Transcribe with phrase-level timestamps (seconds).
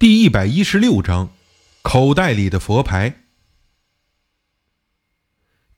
[0.00, 1.28] 第一百一十六章，
[1.82, 3.16] 口袋里的佛牌。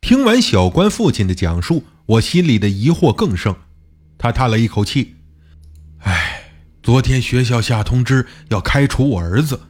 [0.01, 3.57] 听完小关父亲的讲述，我心里的疑惑更盛。
[4.17, 5.17] 他叹了一口气
[6.07, 6.53] ：“哎，
[6.85, 9.61] 昨天学校下通知要开除我儿子，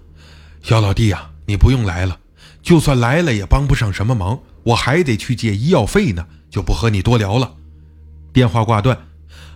[0.62, 2.20] 小老弟呀，你不用来了。
[2.60, 7.55] 就算来了，也帮不上什么忙，我还得去借医药费呢，就不和你多聊了。”
[8.34, 9.06] 电话挂断。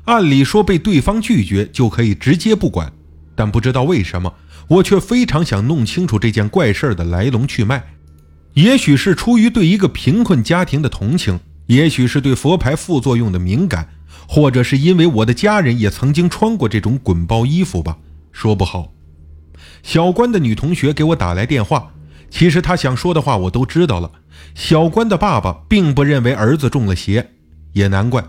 [0.06, 2.90] 按理说，被对方拒绝就可以直接不管，
[3.34, 4.34] 但不知道为什么。
[4.68, 7.84] 我却非常想弄清楚这件怪事的来龙去脉，
[8.54, 13.88] 也许是出于对一个贫困家庭的同情，也许是对佛牌副作用的敏感，
[14.26, 17.98] 或者是因为我的家人也曾经穿过这种滚包衣服吧，
[18.32, 18.92] 说不好。
[19.82, 21.92] 小关的女同学给我打来电话，
[22.28, 24.10] 其实她想说的话我都知道了。
[24.54, 27.30] 小关的爸爸并不认为儿子中了邪，
[27.72, 28.24] 也难怪。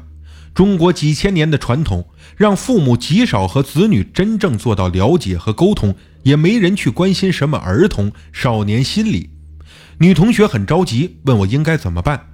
[0.53, 5.95] 中国几千年的传统，让父母极少和子女真正做到了解和沟通，
[6.27, 9.29] 也没人去关心什么儿童少年心理。
[9.99, 12.33] 女同学很着急，问我应该怎么办。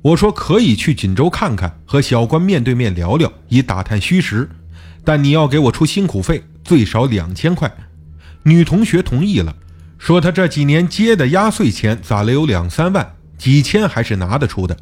[0.00, 4.48] 我说可以去锦州看看，和小关面对面聊聊，以打探虚实。
[5.04, 7.68] 但你要给我出辛苦费，最少两千块。
[8.44, 9.56] 女同学同意了，
[9.98, 14.76] 说她这几年接的压岁钱攒了有两三万，几千还是拿得出的。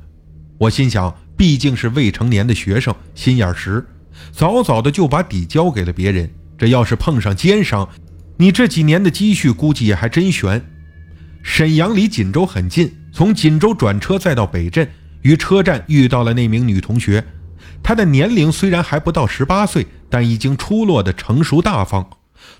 [0.58, 1.16] 我心想。
[1.36, 3.84] 毕竟是未成年的学生，心眼实，
[4.30, 6.30] 早早的就把底交给了别人。
[6.56, 7.88] 这要是碰上奸商，
[8.36, 10.64] 你这几年的积蓄估计也还真悬。
[11.42, 14.88] 沈阳离锦州很近，从锦州转车再到北镇，
[15.22, 17.24] 于车站遇到了那名女同学。
[17.82, 22.08] 她的年龄虽然还不到十八岁，但已经出落的成熟大方。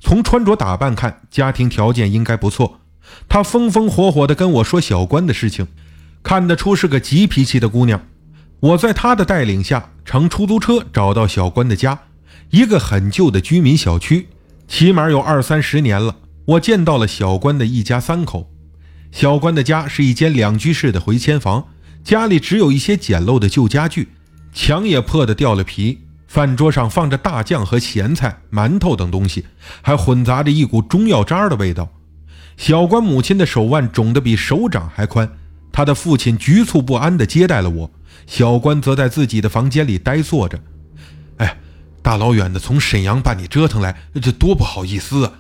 [0.01, 2.81] 从穿着打扮看，家庭条件应该不错。
[3.29, 5.67] 她风风火火地跟我说小关的事情，
[6.23, 8.07] 看得出是个急脾气的姑娘。
[8.61, 11.99] 我在她的带领下乘出租车找到小关的家，
[12.51, 14.29] 一个很旧的居民小区，
[14.67, 16.17] 起码有二三十年了。
[16.47, 18.51] 我见到了小关的一家三口。
[19.11, 21.69] 小关的家是一间两居室的回迁房，
[22.03, 24.09] 家里只有一些简陋的旧家具，
[24.53, 26.01] 墙也破得掉了皮。
[26.27, 29.47] 饭桌上放着大酱和咸菜、馒头等东西，
[29.83, 31.89] 还混杂着一股中药渣的味道。
[32.57, 35.31] 小关母亲的手腕肿得比手掌还宽，
[35.71, 37.91] 他的父亲局促不安地接待了我。
[38.27, 40.59] 小关则在自己的房间里呆坐着。
[41.37, 41.57] 哎，
[42.05, 45.33] 大老远的从沈阳把你折腾来，这多不好意思啊！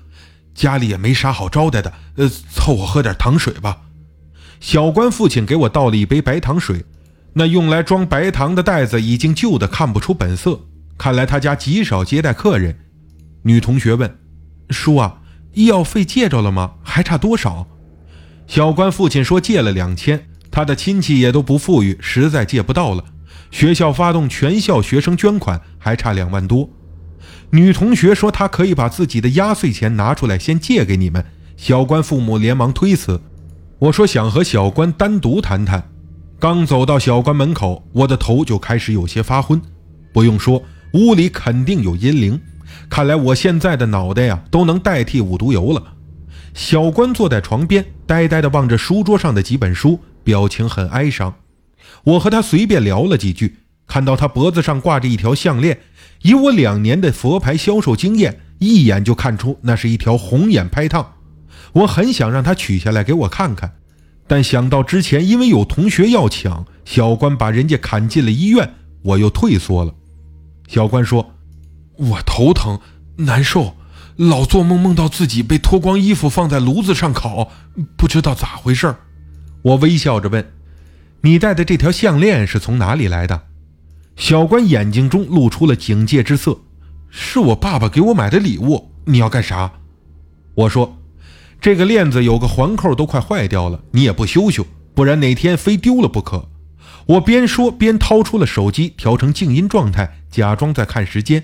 [0.54, 3.82] 家里也没啥好招待的，呃，凑合喝点糖水吧。
[4.60, 6.86] 小关父亲给我倒了一杯白糖水，
[7.34, 10.58] 那用来装白糖的袋子已经旧的看不出本色。
[10.96, 12.78] 看来他家极少接待客人。
[13.42, 14.18] 女同学问
[14.70, 15.18] ：“叔啊，
[15.52, 16.76] 医药费借着了吗？
[16.82, 17.66] 还差多少？”
[18.48, 23.04] 小关父亲说：“借了两千。”他的亲戚也都不富裕，实在借不到了。
[23.50, 26.68] 学校发动全校学生捐款，还差两万多。
[27.50, 31.24] 女同学说她可以把自己的压岁钱拿出来，先借给你们。
[31.56, 33.20] 小关父母连忙推辞。
[33.78, 35.90] 我说想和小关单独谈谈。
[36.40, 39.60] 刚走到小关门口，我的头就开始有些发昏。
[40.12, 40.62] 不用说，
[40.94, 42.40] 屋里肯定有阴灵。
[42.90, 45.82] 看来我现在的脑袋呀，都能代替五毒油了。
[46.54, 50.00] 小关坐在床边，呆呆地望着书桌上的几本书。
[50.24, 51.34] 表情很哀伤，
[52.04, 55.80] 我和他随便聊了几句，看到他脖子上挂着一条项链，
[56.22, 61.14] 以我两年的佛牌销售经验，一眼就看出那是一条红眼拍烫。
[61.72, 63.72] 我很想让他取下来给我看看，
[64.26, 69.92] 但想到之前因为有同学要抢，小关把人家砍进了医院，我又退缩了。
[70.68, 71.34] 小关说
[71.98, 72.80] ：“我头疼
[73.16, 73.74] 难受，
[74.16, 77.50] 老做梦梦到自己被脱光衣服放在炉子上烤，
[77.96, 78.94] 不知道咋回事。”
[79.62, 80.52] 我微笑着问
[81.24, 83.44] ：“你戴的这条项链是从哪里来的？”
[84.14, 86.60] 小关眼睛中露出了警戒之色
[87.10, 88.92] ：“是我爸爸给我买的礼物。
[89.06, 89.72] 你要干啥？”
[90.54, 90.98] 我说
[91.60, 96.48] ：“这个链子有个环扣都快坏掉了，你也不修修，不然哪天非丢了不可。”
[97.06, 101.42] 我边说边掏出了手机，调成静音状态，假装在看时间。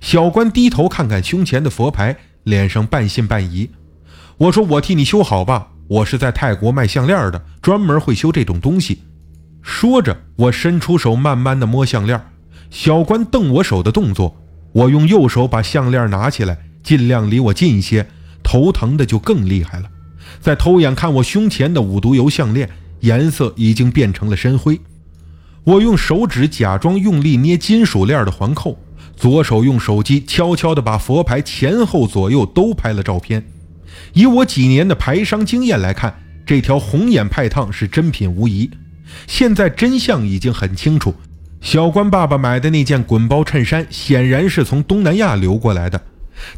[0.00, 3.70] 小关低头看看胸前的佛牌，脸上半信半疑。
[4.38, 8.98] 我说：“我替你修好吧。”我是在泰国卖项链的，专门会修这种东西。
[9.62, 12.20] 说着，我伸出手，慢慢的摸项链。
[12.70, 14.36] 小关瞪我手的动作，
[14.72, 18.06] 我用右手把项链拿起来，尽量离我近一些。
[18.42, 19.88] 头疼的就更厉害了。
[20.40, 22.68] 再偷眼看我胸前的五毒油项链，
[23.00, 24.78] 颜色已经变成了深灰。
[25.64, 28.78] 我用手指假装用力捏金属链的环扣，
[29.16, 33.42] 左手用手机悄悄地把佛牌前后左右都拍了照片。
[34.12, 38.70] 以我几年的牌商经验来看，这条红眼派烫是真品无疑。
[39.26, 41.14] 现在真相已经很清楚，
[41.60, 46.00] 小关爸爸买的那件滚包衬衫显然是从东南亚流过来的。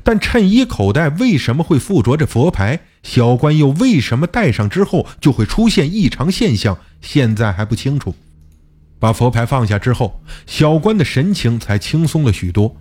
[0.02, 2.80] 但衬衣口袋为什么会附着着佛牌？
[3.02, 6.76] 小关又为什么戴上之后就会出现异常现象？
[7.00, 8.14] 现在还不清楚。
[8.98, 12.76] 把佛牌放下之后，小关的神情才轻松了许多。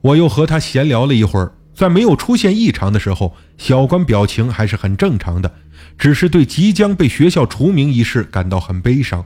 [0.00, 5.52] 我又和他闲聊了一会儿，在没有出现异常的时候，小关表情还是很正常的，
[5.96, 9.24] 只是对即将被学校除名一事感到很悲伤。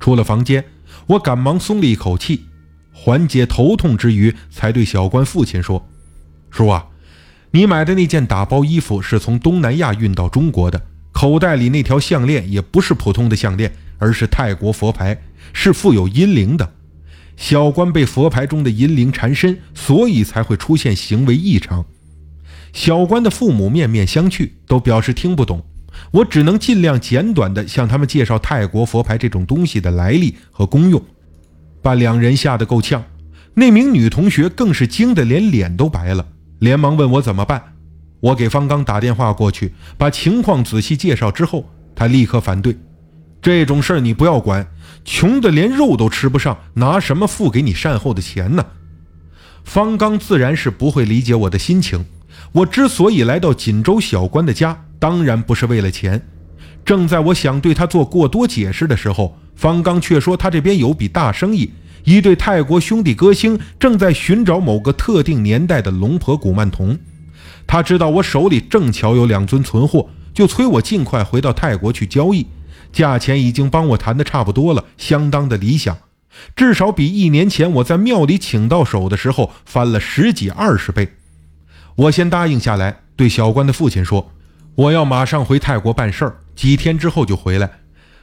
[0.00, 0.64] 出了房间，
[1.06, 2.44] 我赶忙松了一口气，
[2.92, 5.86] 缓解头痛之余，才对小关父亲说
[6.50, 6.86] ：“叔啊，
[7.50, 10.80] 你买的那件打包衣服是从东南亚运到中国的，
[11.12, 15.20] 口袋里那条项链也不是普通的项链，而是泰国佛牌，
[15.52, 16.72] 是富有阴灵的。”
[17.36, 21.84] 小关被佛牌中的阴灵缠身，所以才会出现行为异常。
[22.72, 25.64] 小关的父母面面相觑，都表示听不懂。
[26.10, 31.00] 我只能尽量简短地向他们介绍泰国佛牌这种东西的来历和功用，
[31.82, 33.04] 把两人吓得够呛。
[33.54, 36.26] 那名女同学更是惊得连脸都白了，
[36.58, 37.62] 连忙问我怎么办。
[38.20, 42.76] 我给方刚打电话过去，把情况仔细介绍之后，他立刻反对。
[43.44, 44.66] 这种事儿你不要管，
[45.04, 48.64] 穷的连肉都吃不上，拿什么付给你善后的钱呢？
[49.64, 52.06] 方刚自然是不会理解我的心情。
[52.52, 56.26] 我之所以来到锦州小关的家，当然不是为了钱。
[56.86, 61.70] 正在我想对他做过多解释的时候，方刚却说他这边有笔大生意，
[62.04, 66.98] 一对泰国兄弟歌星正在寻找某个特定年代的龙婆古曼童。
[67.66, 72.46] 他知道我手里正巧有两尊存货，就催我尽快回到泰国去交易。
[72.94, 75.98] 价钱已经帮我谈的差不多了，相当的理想，
[76.54, 81.12] 至少比一年前我在庙里请到手的时候翻了十几二十倍。
[81.96, 84.30] 我先答应下来，对小关的父亲说
[84.76, 87.68] ：“我要马上回泰国办事儿，几天之后就回来。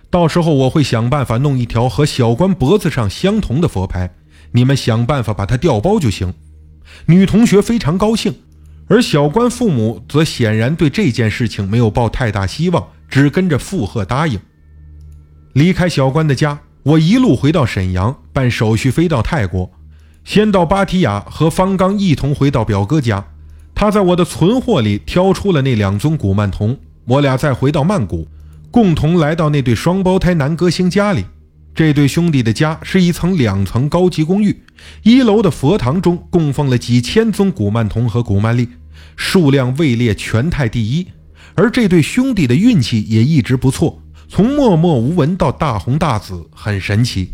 [0.09, 4.13] 到时候我会想办法弄一条和小关脖子上相同的佛牌，
[4.53, 6.33] 你们想办法把它调包就行。”
[7.07, 8.35] 女同学非常高兴，
[8.88, 14.39] 而小关父母则显然对这件事情没有抱太大希望，只跟着附和答应。
[15.53, 19.69] 离开小关的家，我一路回到沈阳办手续，飞到泰国。
[20.24, 23.25] 先到芭提雅和方刚一同回到表哥家，
[23.75, 26.77] 他在我的存货里挑出了那两尊古曼童。
[27.06, 28.27] 我俩再回到曼谷，
[28.69, 31.25] 共同来到那对双胞胎男歌星家里。
[31.74, 34.62] 这对兄弟的家是一层两层高级公寓，
[35.03, 38.69] 一楼的佛堂中供奉了几千尊古曼童和古曼丽，
[39.18, 41.07] 数量位列全泰第一。
[41.56, 44.00] 而这对兄弟的运气也一直不错。
[44.33, 47.33] 从默默无闻到大红大紫，很神奇。